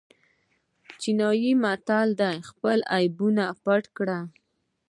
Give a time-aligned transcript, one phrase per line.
[1.01, 4.23] چینایي متل وایي خپل عیبونه پټ کړئ.